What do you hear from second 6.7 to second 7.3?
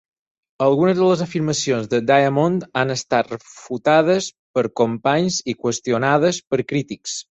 crítics.